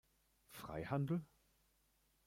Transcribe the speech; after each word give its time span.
Freihandel? 0.49 1.23